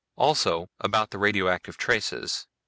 Also 0.15 0.67
about 0.79 1.11
the 1.11 1.19
radioactive 1.19 1.77
traces. 1.77 2.47